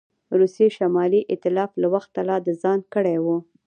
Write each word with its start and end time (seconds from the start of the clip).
روسیې 0.39 0.67
شمالي 0.77 1.21
ایتلاف 1.31 1.71
له 1.81 1.87
وخته 1.93 2.19
لا 2.29 2.37
د 2.47 2.49
ځان 2.61 2.79
کړی 2.93 3.17
وو. 3.25 3.37